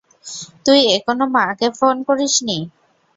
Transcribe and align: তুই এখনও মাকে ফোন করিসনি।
তুই 0.65 0.79
এখনও 0.95 1.25
মাকে 1.35 1.67
ফোন 1.77 1.95
করিসনি। 2.07 2.57